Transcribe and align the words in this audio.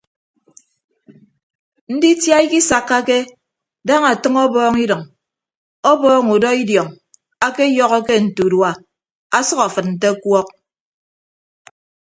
Nditia 1.93 2.35
ikisakkake 2.45 3.19
daña 3.87 4.07
ọtʌñ 4.15 4.35
ọbọọñ 4.45 4.75
idʌñ 4.83 5.01
ọbọọñ 5.91 6.25
udọ 6.35 6.49
idiọñ 6.63 6.87
akeyọhọke 7.45 8.13
nte 8.25 8.41
urua 8.47 8.69
asʌk 9.37 9.59
afịd 9.67 9.85
nte 9.93 10.05
ọkuọk. 10.13 10.47